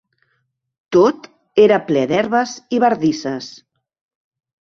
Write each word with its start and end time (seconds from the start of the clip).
Tot 0.95 1.27
era 1.65 1.77
ple 1.89 2.05
d'herbes 2.11 2.55
i 2.79 2.81
bardisses 2.85 3.51